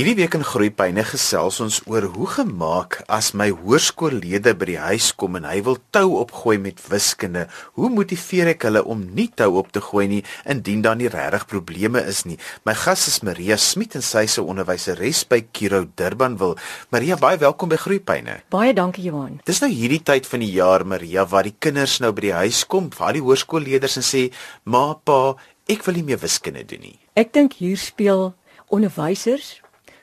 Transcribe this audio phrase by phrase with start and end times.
[0.00, 5.10] Hierdie week in Groepyne gesels ons oor hoe gemaak as my hoërskoolleerder by die huis
[5.12, 7.42] kom en hy wil tou opgooi met wiskunde.
[7.76, 11.44] Hoe motiveer ek hulle om nie tou op te gooi nie indien daar nie regtig
[11.52, 12.38] probleme is nie.
[12.64, 16.56] My gas is Maria Smit en sy is 'n onderwyseres by Kiro Durbanville.
[16.88, 18.40] Maria, baie welkom by Groepyne.
[18.48, 19.40] Baie dankie Johan.
[19.44, 22.64] Dis nou hierdie tyd van die jaar Maria waar die kinders nou by die huis
[22.64, 24.32] kom, waar die hoërskoolleerders en sê:
[24.64, 25.36] "Ma, pa,
[25.68, 28.34] ek wil nie meer wiskunde doen nie." Ek dink hier speel
[28.70, 29.60] onderwysers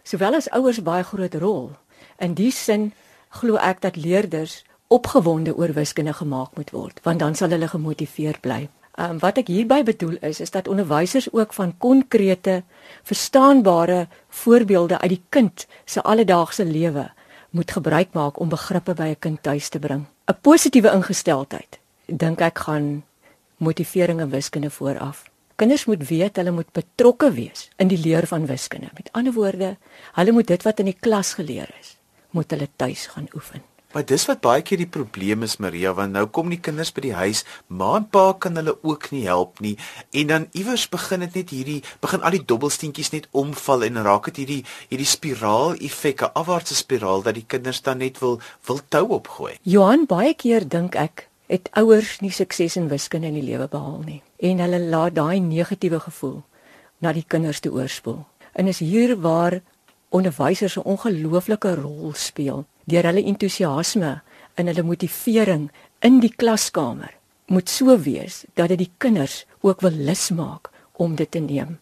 [0.08, 1.72] sowel as ouers baie groot rol.
[2.24, 2.92] In die sin
[3.40, 8.40] glo ek dat leerders opgewonde oor wiskunde gemaak moet word, want dan sal hulle gemotiveerd
[8.42, 8.68] bly.
[8.98, 12.64] Um, wat ek hierby bedoel is is dat onderwysers ook van konkrete,
[13.06, 14.08] verstaanbare
[14.42, 17.10] voorbeelde uit die kind se alledaagse lewe
[17.50, 20.06] moet gebruik maak om begrippe by 'n kind tuis te bring.
[20.26, 23.04] 'n Positiewe ingesteldheid dink ek gaan
[23.58, 25.30] motivering in wiskunde vooraf.
[25.58, 28.92] Kinders moet weet hulle moet betrokke wees in die leer van wiskunde.
[28.94, 29.72] Met ander woorde,
[30.14, 31.96] hulle moet dit wat in die klas geleer is,
[32.38, 33.64] moet hulle tuis gaan oefen.
[33.96, 37.02] Maar dis wat baie keer die probleem is Maria, want nou kom die kinders by
[37.08, 37.42] die huis,
[37.74, 39.74] ma en pa kan hulle ook nie help nie
[40.12, 44.30] en dan iewers begin dit net hierdie begin al die dobbelsteentjies net omval en raak
[44.30, 44.60] dit hierdie
[44.92, 49.56] hierdie spiraal effek, 'n afwaartse spiraal dat die kinders dan net wil wil tou opgooi.
[49.64, 54.02] Johan, baie keer dink ek het ouers nie sukses in wiskunde in die lewe behaal
[54.06, 56.42] nie en hulle laat daai negatiewe gevoel
[57.00, 58.26] na die kinders toe oorspoel.
[58.54, 59.62] En is hier waar
[60.10, 64.22] onderwysers 'n ongelooflike rol speel deur hulle entoesiasme
[64.56, 67.14] en hulle motivering in die klaskamer
[67.48, 71.78] moet so wees dat dit die kinders ook wil lus maak om dit te neem.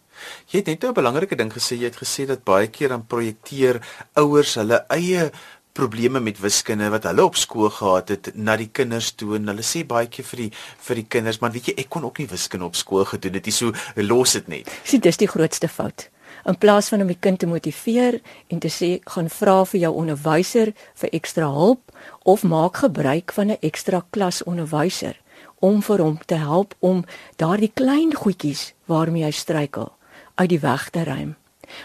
[0.47, 3.81] Jy het net 'n belangrike ding gesê, jy het gesê dat baie keer dan projekteer
[4.13, 5.31] ouers hulle eie
[5.75, 9.65] probleme met wiskunde wat hulle op skool gehad het na die kinders toe en hulle
[9.65, 10.49] sê baie keer vir die
[10.87, 13.49] vir die kinders maar weet jy ek kon ook nie wiskunde op skool gedoen het
[13.49, 14.71] nie so los dit net.
[14.83, 16.09] Sien dis die grootste fout.
[16.45, 18.19] In plaas van om die kind te motiveer
[18.53, 23.51] en te sê gaan vra vir jou onderwyser vir ekstra hulp of maak gebruik van
[23.51, 25.15] 'n ekstra klas onderwyser
[25.59, 27.05] om vir hom te help om
[27.35, 29.91] daardie klein goedjies waarmee hy struikel
[30.35, 31.35] uit die weg te ruim.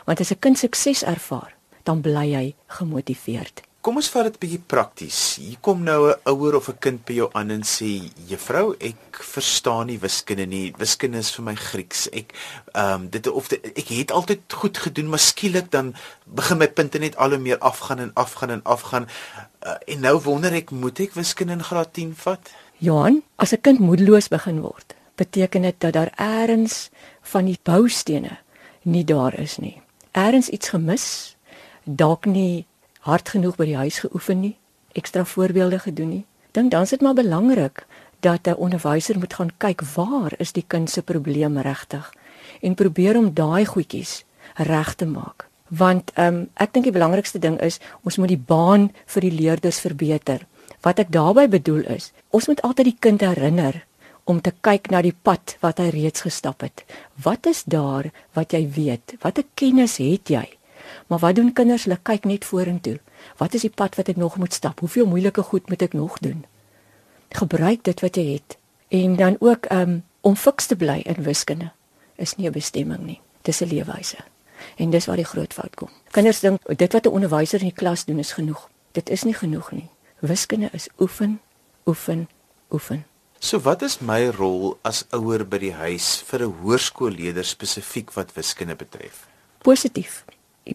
[0.04, 3.69] Want as 'n kind sukses ervaar, dan bly hy gemotiveerd.
[3.80, 5.18] Kom ons vat dit bietjie prakties.
[5.40, 9.16] Hier kom nou 'n ouer of 'n kind by jou aan en sê: "Juffrou, ek
[9.24, 10.74] verstaan nie wiskunde nie.
[10.76, 12.08] Wiskunde is vir my Grieks.
[12.12, 12.34] Ek
[12.74, 15.94] ehm um, dit of dit, ek het altyd goed gedoen, maar skielik dan
[16.26, 19.08] begin my punte net al hoe meer afgaan en afgaan en afgaan.
[19.66, 23.60] Uh, en nou wonder ek, moet ek wiskunde in graad 10 vat?" Johan, as 'n
[23.60, 26.90] kind moedeloos begin word, beteken dit dat daar eers
[27.22, 28.38] van die boustene
[28.82, 29.80] nie daar is nie.
[30.12, 31.36] Eers iets gemis,
[31.84, 32.66] dalk nie
[33.06, 34.56] hard genoeg by die huis geoefen nie,
[34.92, 36.24] ekstra voorbeelde gedoen nie.
[36.52, 37.86] Dink dan is dit maar belangrik
[38.20, 42.12] dat 'n onderwyser moet gaan kyk waar is die kind se probleem regtig
[42.60, 44.24] en probeer om daai goedjies
[44.54, 45.48] reg te maak.
[45.68, 49.36] Want ehm um, ek dink die belangrikste ding is ons moet die baan vir die
[49.40, 50.46] leerders verbeter.
[50.80, 53.84] Wat ek daarmee bedoel is, ons moet altyd die kind herinner
[54.24, 56.84] om te kyk na die pad wat hy reeds gestap het.
[57.22, 59.16] Wat is daar wat jy weet?
[59.22, 60.46] Watter kennis het jy?
[61.06, 61.84] Maar wat doen kinders?
[61.84, 62.98] Hulle kyk net vorentoe.
[63.36, 64.80] Wat is die pad wat ek nog moet stap?
[64.80, 66.44] Hoeveel moeilike goed moet ek nog doen?
[67.28, 68.58] Gebruik dit wat jy het.
[68.88, 71.70] En dan ook um, om fiks te bly in wiskunde
[72.16, 73.20] is nie 'n bestemming nie.
[73.42, 74.16] Dis 'n leefwyse.
[74.76, 75.88] En dis waar die groot fout kom.
[76.10, 78.68] Kinders dink dit wat 'n onderwyser in die klas doen is genoeg.
[78.92, 79.88] Dit is nie genoeg nie.
[80.18, 81.40] Wiskunde is oefen,
[81.86, 82.28] oefen,
[82.70, 83.04] oefen.
[83.38, 88.34] So wat is my rol as ouer by die huis vir 'n hoërskoolleerder spesifiek wat
[88.34, 89.26] wiskunde betref?
[89.62, 90.24] Positief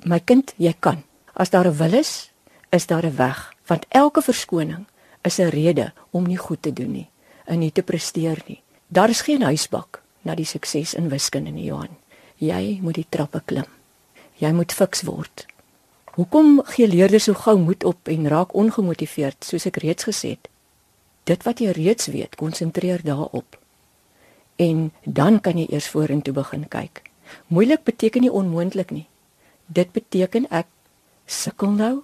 [0.04, 1.04] my kind, jy kan.
[1.34, 2.32] As daar 'n wil is,
[2.70, 4.86] is daar 'n weg, want elke verskoning
[5.22, 7.10] is 'n rede om nie goed te doen nie,
[7.46, 8.62] en nie te presteer nie.
[8.88, 11.98] Daar is geen huisbak na die sukses in wiskunde nie, Johan.
[12.36, 13.66] Jy moet die trappe klim.
[14.38, 15.46] Jy moet fiks word.
[16.16, 20.50] Hoekom gee leerders so gou moed op en raak ongemotiveerd, soos ek reeds gesê het?
[21.24, 23.58] Dit wat jy reeds weet, konsentreer daarop.
[24.56, 27.02] En dan kan jy eers vorentoe begin kyk.
[27.48, 29.08] Moeilik beteken nie onmoontlik nie.
[29.66, 30.68] Dit beteken ek
[31.26, 32.04] sukkel nou,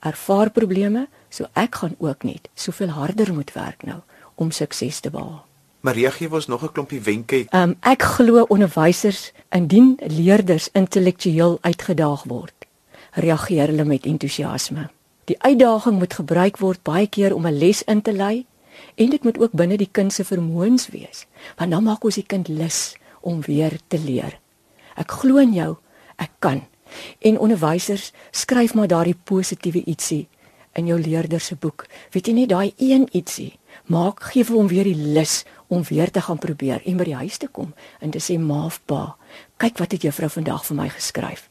[0.00, 4.00] ervaar probleme, so ek gaan ook net soveel harder moet werk nou
[4.34, 5.44] om sukses te behaal.
[5.86, 7.46] Maria gee ons nog 'n klompie wenke.
[7.52, 12.54] Um, ek glo onderwysers indien leerders intellektueel uitgedaag word,
[13.12, 14.90] reageer hulle met entoesiasme.
[15.24, 18.46] Die uitdaging moet gebruik word baie keer om 'n les in te lei
[18.94, 21.26] en dit moet ook binne die kind se vermoëns wees,
[21.56, 24.38] want dan maak ons die kind lus om weer te leer.
[24.96, 25.76] Ek glo in jou,
[26.16, 26.62] ek kan.
[27.18, 30.28] En onderwysers, skryf maar daardie positiewe ietsie
[30.72, 31.86] in jou leerder se boek.
[32.12, 36.10] Weet jy nie daai een ietsie maak gee vir hom weer die lus om weer
[36.10, 39.16] te gaan probeer en by die huis te kom en te sê maaf pa,
[39.56, 41.48] kyk wat het juffrou vandag vir my geskryf.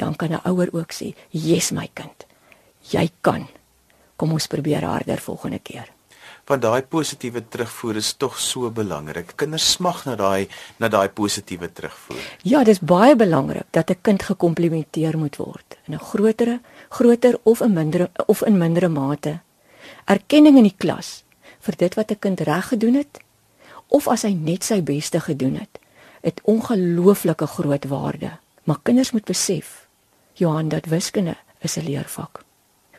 [0.00, 2.26] dan kan 'n ouer ook sê, "Yes my kind.
[2.80, 3.48] Jy kan.
[4.16, 5.99] Kom ons probeer harder volgende keer."
[6.50, 9.36] Want daai positiewe terugvoer is tog so belangrik.
[9.38, 10.48] Kinders smag na daai
[10.82, 12.24] na daai positiewe terugvoer.
[12.42, 16.58] Ja, dis baie belangrik dat 'n kind gekomplimenteer moet word in 'n groter,
[16.88, 19.40] groter of 'n minder of in mindere mate.
[20.04, 21.22] Erkenning in die klas
[21.60, 23.20] vir dit wat 'n kind reg gedoen het
[23.86, 25.78] of as hy net sy beste gedoen het,
[26.20, 28.30] het ongelooflike groot waarde.
[28.64, 29.86] Maar kinders moet besef,
[30.32, 32.42] Johan, dat wiskunde is 'n leervak.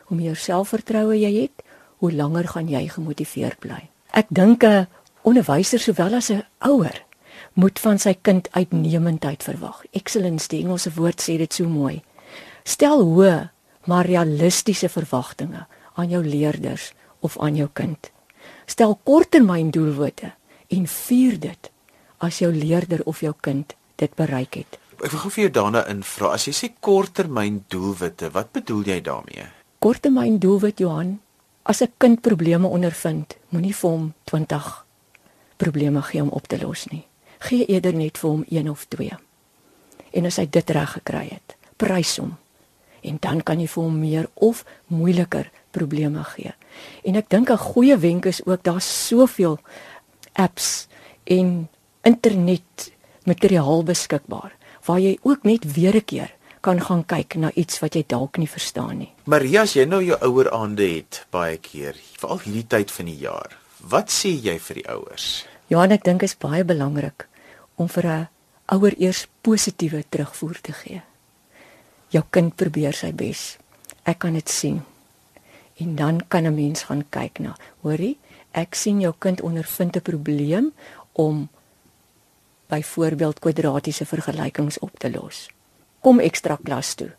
[0.04, 1.64] Hoe meer selfvertroue jy het,
[2.02, 3.86] hoe langer gaan jy gemotiveerd bly.
[4.10, 4.88] Ek dink 'n
[5.22, 6.98] onderwyser sowel as 'n ouer
[7.54, 9.84] moet van sy kind uitnemendheid verwag.
[9.92, 12.02] Excellence, die Engelse woord sê dit so mooi.
[12.64, 13.50] Stel hoë,
[13.86, 18.10] maar realistiese verwagtinge aan jou leerders of aan jou kind.
[18.66, 20.32] Stel korttermyndoelwitte
[20.68, 21.70] en vier dit
[22.18, 24.78] as jou leerder of jou kind dit bereik het.
[25.02, 26.32] Ek wil gou vir jou daarna invra.
[26.32, 29.46] As jy sê korttermyndoelwitte, wat bedoel jy daarmee?
[29.78, 31.20] Korttermyndoelwit Johan,
[31.62, 34.86] as 'n kind probleme ondervind, moenie vir hom 20
[35.56, 37.06] probleme gee om op te los nie.
[37.38, 39.10] Gee eerder net vir hom 1 of 2.
[40.12, 42.36] En as hy dit reg gekry het, prys hom.
[43.02, 46.52] En dan kan jy vir hom meer of moeiliker probleme gee.
[47.04, 49.58] En ek dink 'n goeie wenk is ook daar's soveel
[50.32, 50.86] apps
[51.24, 51.68] en
[52.02, 52.92] internet
[53.24, 54.52] materiaal beskikbaar
[54.84, 58.38] waar jy ook net weer 'n keer kan gaan kyk na iets wat jy dalk
[58.38, 59.10] nie verstaan nie.
[59.26, 63.18] Maria, as jy nou jou ouer aande het baie keer, veral hierdie tyd van die
[63.18, 63.56] jaar.
[63.82, 65.44] Wat sê jy vir die ouers?
[65.68, 67.26] Ja, ek dink dit is baie belangrik
[67.76, 68.28] om vir 'n
[68.72, 71.02] ouer eers positiewe terugvoer te gee.
[72.10, 73.58] Jou kind probeer sy bes.
[74.04, 74.82] Ek kan dit sien.
[75.78, 78.18] En dan kan 'n mens gaan kyk na, hoorie,
[78.52, 80.72] ek sien jou kind ondervind 'n probleem
[81.12, 81.48] om
[82.68, 85.48] byvoorbeeld kwadratiese vergelykings op te los.
[86.02, 87.12] Kom ekstra klas toe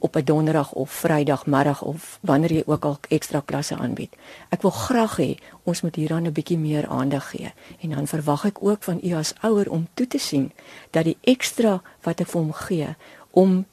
[0.00, 4.16] op 'n donderdag of vrydagmiddag of wanneer jy ook al ekstra klasse aanbied.
[4.48, 8.44] Ek wil graag hê ons moet hieraan 'n bietjie meer aandag gee en dan verwag
[8.44, 10.52] ek ook van u as ouer om toe te sien
[10.90, 12.96] dat die ekstra wat ek vir hom gee
[13.30, 13.66] om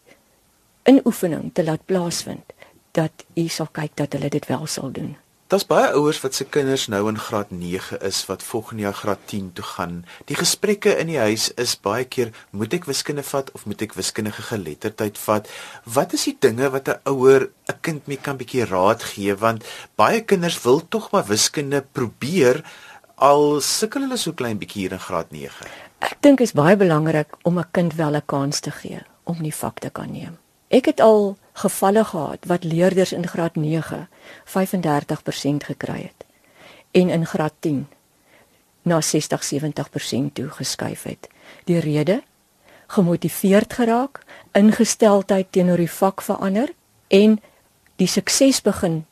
[0.84, 2.54] in oefening te laat plaasvind
[2.92, 5.18] dat u sal kyk dat hulle dit wel sal doen.
[5.48, 9.20] Daar's baie ouers wat se kinders nou in graad 9 is wat volgende jaar graad
[9.32, 9.94] 10 toe gaan.
[10.28, 13.96] Die gesprekke in die huis is baie keer moet ek wiskunde vat of moet ek
[13.96, 15.48] wiskundige geletterdheid vat?
[15.88, 19.64] Wat is die dinge wat 'n ouer 'n kind mee kan bietjie raad gee want
[19.96, 22.60] baie kinders wil tog maar wiskunde probeer
[23.16, 25.72] al sukkel hulle so klein bietjie hier in graad 9.
[26.00, 29.56] Ek dink is baie belangrik om 'n kind wel 'n kans te gee om die
[29.56, 30.38] vak te kan neem.
[30.68, 34.08] Ek het al gevalle gehad wat leerders in graad 9
[34.46, 36.26] 35% gekry het
[36.92, 37.88] en in graad 10
[38.82, 41.28] na 60-70% toe geskuif het.
[41.64, 42.24] Die rede
[42.88, 44.22] gemotiveerd geraak,
[44.52, 46.72] ingesteldheid teenoor die vak verander
[47.08, 47.40] en
[47.96, 49.06] die sukses begin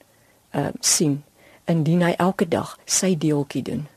[0.55, 1.23] uh sien
[1.65, 3.87] indien hy elke dag sy deeltjie doen.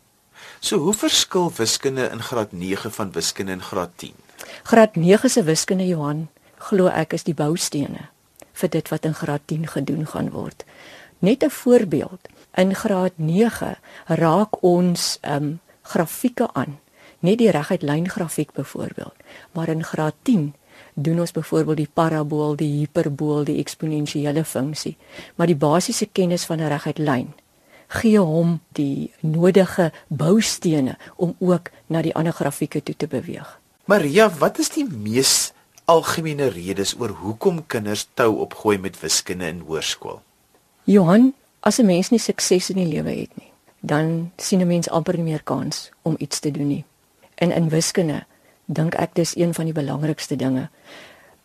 [0.60, 4.14] So hoe verskil wiskunde in graad 9 van wiskunde in graad 10?
[4.62, 6.28] Graad 9 se wiskunde Johan
[6.68, 8.08] glo ek is die boustene
[8.58, 10.64] vir dit wat in graad 10 gedoen gaan word.
[11.18, 12.28] Net 'n voorbeeld.
[12.54, 13.76] In graad 9
[14.06, 16.78] raak ons ehm um, grafieke aan.
[17.20, 19.14] Net die reguit lyn grafiek byvoorbeeld.
[19.52, 20.54] Maar in graad 10
[20.94, 24.96] doen ons byvoorbeeld die parabool, die hiperbool, die eksponensiële funksie.
[25.34, 27.34] Maar die basiese kennis van 'n reguit lyn
[27.88, 33.58] gee hom die nodige boustene om ook na die ander grafieke toe te beweeg.
[33.84, 35.52] Maria, wat is die mees
[35.88, 40.20] algemene redes oor hoekom kinders tou opgooi met wiskunde in hoërskool?
[40.84, 44.88] Johan, as 'n mens nie sukses in die lewe het nie, dan sien 'n mens
[44.88, 46.84] amper nie meer kans om iets te doen nie.
[47.34, 48.24] En in wiskunde
[48.64, 50.68] dink ek dis een van die belangrikste dinge.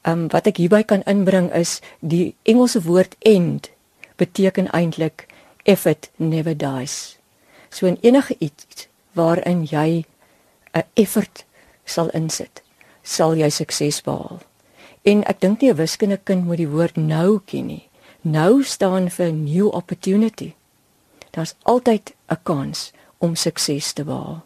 [0.02, 3.72] Ehm um, wat ek hierby kan inbring is die Engelse woord end
[4.16, 5.28] beteken eintlik
[5.64, 7.18] effort never dies.
[7.70, 10.06] So in enige iets waarin jy
[10.74, 11.46] 'n effort
[11.86, 12.63] sal insit,
[13.04, 14.42] sal jy sukses behaal.
[15.04, 17.90] En ek dink nie 'n wiskundige kind moet die woord nou ken nie.
[18.22, 20.54] Nou staan vir new opportunity.
[21.32, 24.46] Daar's altyd 'n kans om sukses te behaal.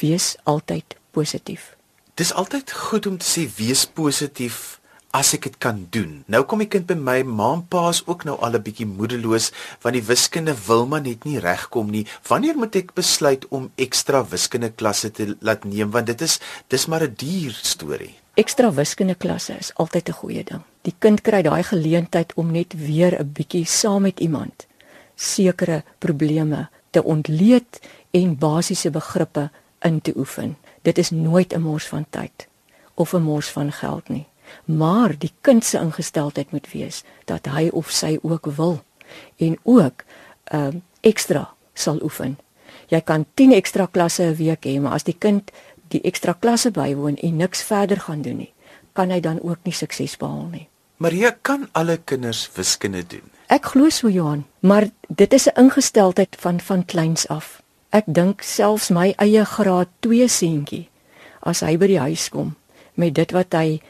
[0.00, 1.76] Wees altyd positief.
[2.14, 4.80] Dis altyd goed om te sê wees positief
[5.12, 6.22] as ek dit kan doen.
[6.32, 8.86] Nou kom die kind by my, ma en pa is ook nou al 'n bietjie
[8.86, 9.52] moedeloos
[9.82, 12.06] want die wiskunde wil maar net nie regkom nie.
[12.28, 16.86] Wanneer moet ek besluit om ekstra wiskunde klasse te laat neem want dit is dis
[16.86, 18.14] maar 'n duur storie.
[18.34, 20.62] Ekstra wiskunde klasse is altyd 'n goeie ding.
[20.82, 24.66] Die kind kry daai geleentheid om net weer 'n bietjie saam met iemand
[25.14, 29.50] sekere probleme te ontleed en basiese begrippe
[29.80, 30.56] in te oefen.
[30.82, 32.48] Dit is nooit 'n mors van tyd
[32.94, 34.26] of 'n mors van geld nie.
[34.64, 38.82] Maar die kind se ingesteldheid moet wees dat hy of sy ook wil
[39.36, 40.04] en ook
[40.44, 42.38] ehm um, ekstra sal oefen.
[42.88, 45.50] Jy kan 10 ekstra klasse 'n week hê, maar as die kind
[45.88, 48.52] die ekstra klasse bywoon en niks verder gaan doen nie,
[48.92, 50.68] kan hy dan ook nie sukses behaal nie.
[50.96, 53.24] Maria kan alle kinders wiskunde doen.
[53.46, 57.62] Ek glo so Johan, maar dit is 'n ingesteldheid van van kleins af.
[57.90, 60.88] Ek dink selfs my eie graad 2 seentjie
[61.40, 62.54] as hy by die huis kom
[62.94, 63.80] met dit wat hy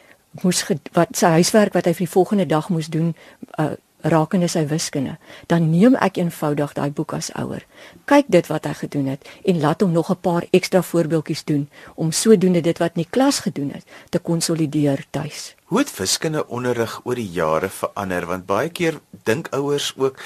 [0.41, 3.15] moes wat sy huiswerk wat hy vir die volgende dag moes doen
[3.59, 3.73] uh,
[4.03, 7.62] rakende sy wiskunde, dan neem ek eenvoudig daai boek as ouer.
[8.11, 11.69] Kyk dit wat hy gedoen het en laat hom nog 'n paar ekstra voorbeeldjies doen
[11.95, 15.55] om sodoende dit wat in die klas gedoen het te konsolideer tuis.
[15.65, 20.19] Hoe het wiskunde onderrig oor die jare verander want baie keer dink ouers ook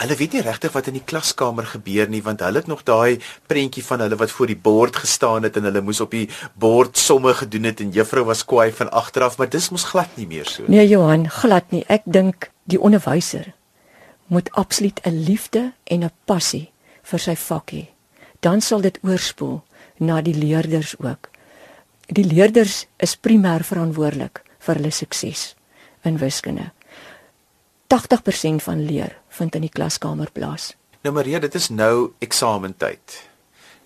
[0.00, 3.20] hulle weet nie regtig wat in die klaskamer gebeur nie want hulle het nog daai
[3.50, 6.96] prentjie van hulle wat voor die bord gestaan het en hulle moes op die bord
[6.96, 10.48] somme gedoen het en juffrou was kwaai van agteraf maar dis mos glad nie meer
[10.48, 10.64] so.
[10.68, 11.84] Nee Johan, glad nie.
[11.92, 13.52] Ek dink die onderwyser
[14.32, 16.72] moet absoluut 'n liefde en 'n passie
[17.02, 17.86] vir sy vak hê.
[18.40, 19.62] Dan sal dit oorspoel
[19.98, 21.28] na die leerders ook.
[22.06, 25.54] Die leerders is primêr verantwoordelik vir hulle sukses
[26.02, 26.72] in wiskunde.
[27.88, 30.72] 80% van leer vind in die klaskamer plaas.
[31.02, 33.18] Nou Maria, dit is nou eksamentyd.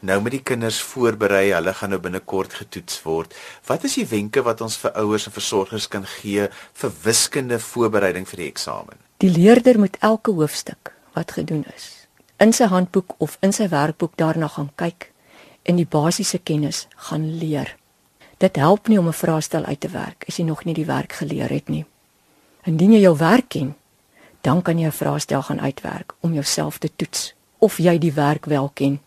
[0.05, 3.35] Nou met die kinders voorberei, hulle gaan nou binnekort getoets word.
[3.67, 6.49] Wat is die wenke wat ons vir ouers en versorgers kan gee
[6.83, 9.01] vir wiskunde voorbereiding vir die eksamen?
[9.25, 11.97] Die leerder moet elke hoofstuk wat gedoen is
[12.39, 15.11] in sy handboek of in sy werkboek daarna gaan kyk
[15.67, 17.73] en die basiese kennis gaan leer.
[18.39, 21.13] Dit help nie om 'n vraestel uit te werk as jy nog nie die werk
[21.13, 21.85] geleer het nie.
[22.65, 23.75] Indien jy jou werk ken,
[24.47, 28.45] dan kan jy 'n vraestel gaan uitwerk om jouself te toets of jy die werk
[28.45, 29.01] wel ken.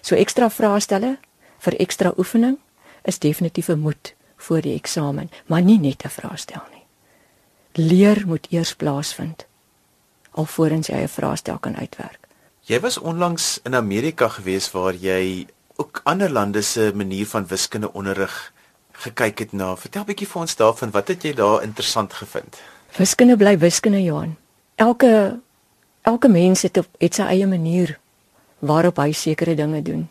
[0.00, 1.18] So ekstra vraestelle
[1.58, 2.58] vir ekstra oefening
[3.02, 6.86] is definitief 'n moet voor die eksamen, maar nie net 'n vraestel nie.
[7.72, 9.46] Leer moet eers plaasvind
[10.30, 12.18] alvorens jy 'n vraestel kan uitwerk.
[12.60, 17.92] Jy was onlangs in Amerika gewees waar jy ook ander lande se manier van wiskunde
[17.92, 18.52] onderrig
[18.92, 19.76] gekyk het na.
[19.76, 22.56] Vertel bietjie vir ons daarvan, wat het jy daar interessant gevind?
[22.96, 24.36] Wiskunde bly wiskunde, Johan
[24.80, 25.38] elke
[26.02, 27.98] elke mens het het sy eie manier
[28.58, 30.08] waarop hy sekere dinge doen.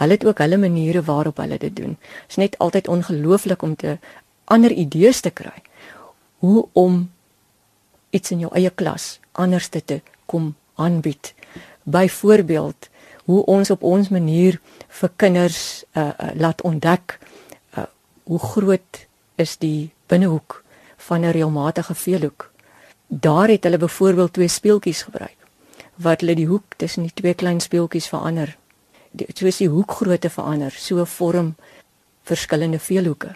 [0.00, 1.96] Hulle het ook hulle maniere waarop hulle dit doen.
[2.00, 3.98] Dit is net altyd ongelooflik om te
[4.44, 5.56] ander idees te kry
[6.40, 7.10] hoe om
[8.10, 11.34] iets in jou eie klas anders te, te kom aanbied.
[11.84, 12.88] Byvoorbeeld
[13.24, 17.18] hoe ons op ons manier vir kinders uh, uh, laat ontdek
[17.76, 17.84] uh,
[18.24, 20.62] hoe groot is die binnehoek
[20.96, 22.49] van 'n reëlmatige veelhoek
[23.10, 25.36] daar het hulle byvoorbeeld twee speeltjies gebruik
[25.94, 28.54] wat hulle die hoek tussen die twee klein speeltjies verander.
[29.10, 31.54] Die soos die hoekgrootte verander, so vorm
[32.24, 33.34] verskillende veelhoeke.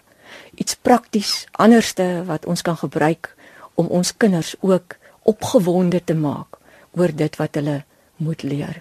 [0.54, 3.34] Iets prakties anderste wat ons kan gebruik
[3.74, 6.56] om ons kinders ook opgewonde te maak
[6.96, 7.82] oor dit wat hulle
[8.16, 8.80] moet leer.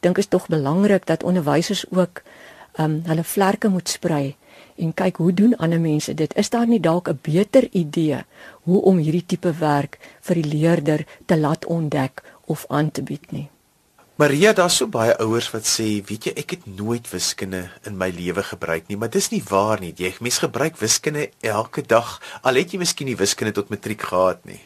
[0.00, 2.22] Dink is tog belangrik dat onderwysers ook
[2.74, 4.36] ehm um, hulle vlerke moet sprei
[4.76, 6.36] en kyk hoe doen ander mense dit?
[6.36, 8.24] Is daar nie dalk 'n beter idee
[8.62, 13.32] hoe om hierdie tipe werk vir die leerder te laat ontdek of aan te bied
[13.32, 13.48] nie?
[14.14, 18.10] Maria, daar's so baie ouers wat sê, weet jy, ek het nooit wiskunde in my
[18.14, 19.90] lewe gebruik nie, maar dis nie waar nie.
[19.96, 22.20] Jy mens gebruik wiskunde elke dag.
[22.42, 24.60] Al het jy miskien nie wiskunde tot matriek gehad nie.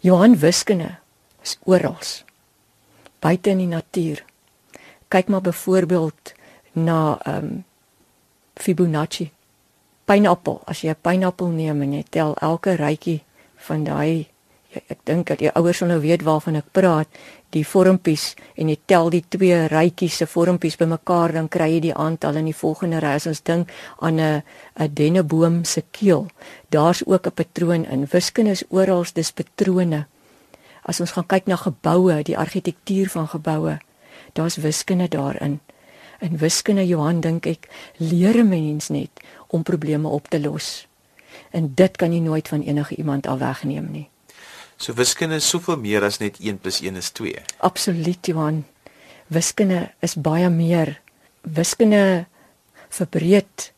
[0.00, 0.98] Johan wiskunde
[1.42, 1.96] is oral.
[3.20, 4.20] Buite in die natuur.
[5.08, 6.34] Kyk maar byvoorbeeld
[6.72, 7.64] na ehm um,
[8.60, 9.30] Fibonacci
[10.10, 10.60] pynappel.
[10.66, 13.22] As jy 'n pynappel neem en jy tel elke rytjie
[13.56, 14.26] van daai
[14.70, 17.08] ek dink dat die ouers sal nou weet waarvan ek praat,
[17.50, 21.94] die vormpies en jy tel die twee rytjies se vormpies bymekaar dan kry jy die
[21.94, 23.16] aantal in die volgende ry.
[23.18, 24.42] As ons dink aan 'n
[24.78, 26.28] 'n denneboom se keel,
[26.70, 28.06] daar's ook 'n patroon in.
[28.06, 30.06] Wiskunde is oral dis patrone.
[30.84, 33.78] As ons gaan kyk na geboue, die argitektuur van geboue,
[34.32, 35.60] daar's wiskunde daarin.
[36.20, 39.10] In wiskunde Johan dink ek leer 'n mens net
[39.50, 40.86] om probleme op te los.
[41.50, 44.08] En dit kan jy nooit van enige iemand af wegneem nie.
[44.76, 47.34] So wiskunde is soveel meer as net 1 + 1 is 2.
[47.58, 48.64] Absoluut Johan.
[49.26, 51.00] Wiskunde is baie meer.
[51.40, 52.26] Wiskunde
[52.88, 53.72] verbreed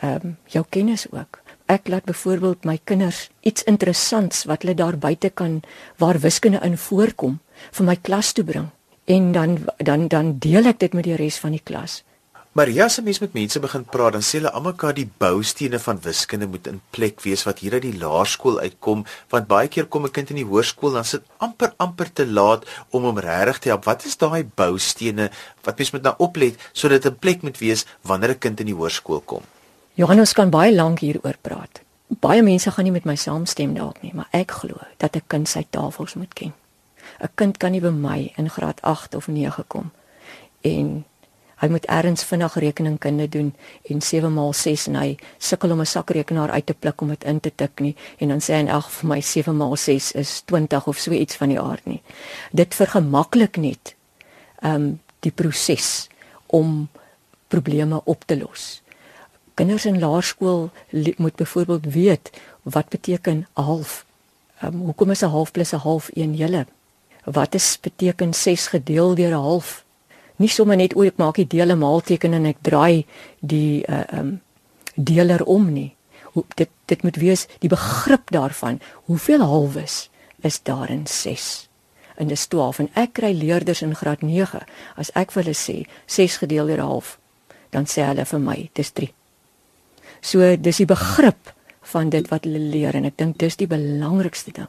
[0.00, 1.40] ehm um, jou kennis ook.
[1.66, 5.60] Ek laat byvoorbeeld my kinders iets interessants wat hulle daar buite kan
[5.96, 7.40] waar wiskunde in voorkom
[7.70, 8.70] vir my klas toe bring
[9.04, 12.02] en dan dan dan deel ek dit met die res van die klas.
[12.52, 16.48] Maria se mens met mense begin praat dan sê hulle almekaar die boustene van wiskunde
[16.50, 20.10] moet in plek wees wat hier uit die laerskool uitkom want baie keer kom 'n
[20.10, 23.84] kind in die hoërskool dan sit amper amper te laat om hom regtig te help.
[23.84, 25.30] Wat is daai boustene
[25.62, 28.74] wat mens moet nou oplet sodat in plek moet wees wanneer 'n kind in die
[28.74, 29.42] hoërskool kom?
[29.94, 31.80] Johannes kan baie lank hieroor praat.
[32.08, 35.48] baie mense gaan nie met my saamstem dalk nie, maar ek glo dat 'n kind
[35.48, 36.52] sy tafels moet ken.
[37.20, 39.92] 'n Kind kan nie by my in graad 8 of 9 kom
[40.60, 41.04] en
[41.60, 43.54] hy moet ergens vinnig rekeningkunde doen
[43.92, 47.24] en 7 maal 6 en hy sukkel om 'n sakrekenaar uit te pluk om dit
[47.24, 50.42] in te tik nie en dan sê hy ag vir my 7 maal 6 is
[50.46, 52.02] 20 of so iets van die aard nie.
[52.52, 53.94] Dit vergemaklik net
[54.62, 56.08] ehm um, die proses
[56.46, 56.88] om
[57.48, 58.82] probleme op te los.
[59.54, 60.70] Kinders in laerskool
[61.16, 62.30] moet byvoorbeeld weet
[62.62, 64.04] wat beteken half.
[64.60, 66.66] Ehm um, hoekom is 'n half plus 'n half 1 hele?
[67.24, 69.84] Wat is beteken 6 gedeel deur 'n half?
[70.40, 73.04] Nie sommer net o, ek maak die dele maalteken en ek draai
[73.40, 74.38] die uh ehm um,
[74.96, 75.94] deler om nie.
[76.34, 78.80] Hoe dit dit moet wees die begrip daarvan.
[79.08, 80.10] Hoeveel halwes
[80.42, 81.68] is daar in 6?
[82.16, 84.60] En dis 12 en ek kry leerders in graad 9
[84.96, 87.18] as ek vir hulle sê 6 gedeel deur 'n half
[87.70, 89.12] dan sê hulle vir my dis 3.
[90.20, 91.54] So dis die begrip
[91.92, 94.68] van dit wat hulle leer en ek dink dis die belangrikste ding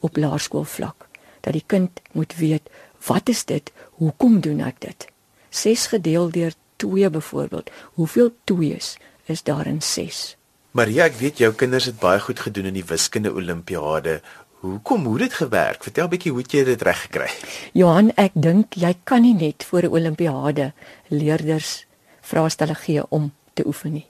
[0.00, 1.08] op laerskoolvlak
[1.40, 2.68] dat die kind moet weet
[3.06, 3.72] wat is dit?
[4.00, 5.06] Hoekom doen ek dit?
[5.48, 7.70] 6 gedeel deur 2 byvoorbeeld.
[7.94, 10.36] Hoeveel 2's is daar in 6?
[10.70, 14.20] Maria, ek weet jou kinders het baie goed gedoen in die wiskunde olimpiade.
[14.60, 15.82] Hoekom hoe dit gewerk?
[15.82, 17.30] Vertel bietjie hoe jy dit reg gekry.
[17.72, 20.72] Johan, ek dink jy kan nie net voor 'n olimpiade
[21.08, 21.86] leerders
[22.20, 24.06] vraestelle gee om te oefen nie.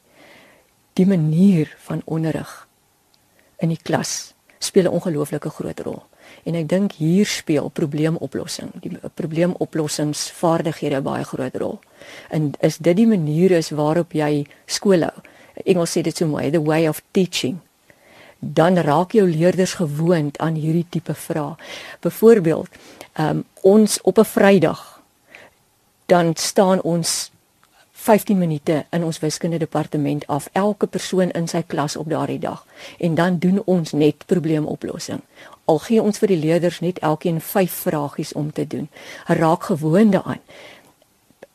[0.92, 2.68] Die manier van onderrig
[3.58, 6.02] in die klas speel 'n ongelooflike groot rol.
[6.44, 11.80] En ek dink hier speel probleemoplossing, die probleemoplossingsvaardighede baie groot rol.
[12.30, 15.26] En is dit die manier is waarop jy skool hou?
[15.64, 17.58] Engels sê dit so mooi, the way of teaching.
[18.40, 21.58] Dan raak jou leerders gewoond aan hierdie tipe vrae.
[22.00, 22.68] Byvoorbeeld,
[23.20, 25.00] um, ons op 'n Vrydag
[26.10, 27.30] dan staan ons
[27.92, 32.64] 15 minute in ons wiskunde departement af elke persoon in sy klas op daardie dag
[32.98, 35.20] en dan doen ons net probleemoplossing.
[35.70, 38.88] Al gee ons vir die leerders net elkeen 5 vragies om te doen.
[39.26, 40.42] Raak gewoond daaraan.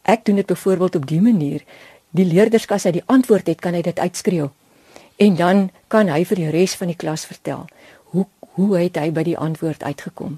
[0.07, 1.63] Ek doen dit byvoorbeeld op die manier.
[2.15, 4.51] Die leerders as hy die antwoord het, kan hy dit uitskreeu.
[5.19, 7.67] En dan kan hy vir die res van die klas vertel
[8.13, 8.25] hoe
[8.55, 10.37] hoe het hy by die antwoord uitgekom.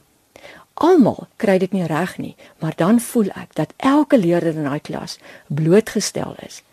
[0.73, 4.81] Almal kry dit nie reg nie, maar dan voel ek dat elke leerder in daai
[4.81, 5.19] klas
[5.53, 6.63] blootgestel is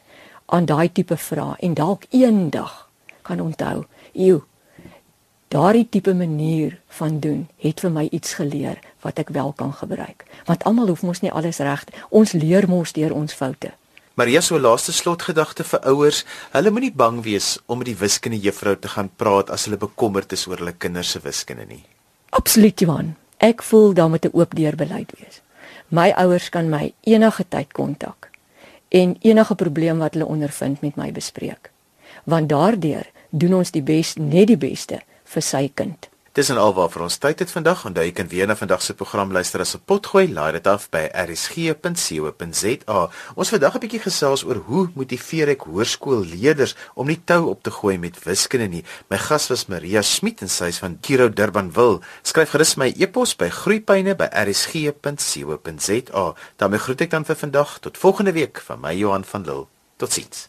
[0.47, 2.89] aan daai tipe vrae en dalk eendag
[3.23, 4.41] kan onthou, "Eeu,
[5.55, 10.27] daardie tipe manier van doen het vir my iets geleer wat ek wel kan gebruik."
[10.47, 11.85] Want almal hoef mos nie alles reg.
[12.11, 13.73] Ons leer mos deur ons foute.
[14.15, 18.77] Maria so laaste slotgedagte vir ouers, hulle moenie bang wees om met die wiskunde juffrou
[18.79, 21.83] te gaan praat as hulle bekommerd is oor hulle kinders se wiskunde nie.
[22.31, 23.17] Absoluut, Johan.
[23.39, 25.41] Ek voel daar moet 'n oop deur beleid wees.
[25.89, 28.31] My ouers kan my enige tyd kontak
[28.89, 31.71] en enige probleem wat hulle ondervind met my bespreek.
[32.25, 35.01] Want daardeur doen ons die bes net die beste
[35.35, 36.09] vir sy kind.
[36.35, 37.85] Dis en alwaar vir ons tyd het vandag.
[37.87, 40.27] Onthou jy kan weer na vandag se program luister as 'n potgooi.
[40.35, 43.11] Laai dit af by rsg.co.za.
[43.37, 47.71] Ons vandag 'n bietjie gesels oor hoe motiveer ek hoërskoolleerders om nie tou op te
[47.71, 48.85] gooi met wiskunde nie.
[49.09, 52.01] My gas was Maria Smit en sy is van Kiro Durbanville.
[52.23, 56.35] Skryf gerus my e-pos by groeipyne@rsg.co.za.
[56.57, 59.67] daarmee groet ek dan vir vandag tot volgende week van my Johan van Lille.
[59.97, 60.49] Totsiens.